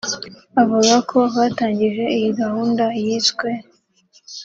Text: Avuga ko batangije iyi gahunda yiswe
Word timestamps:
Avuga 0.61 0.95
ko 1.09 1.17
batangije 1.35 2.03
iyi 2.17 2.29
gahunda 2.41 2.83
yiswe 3.03 3.49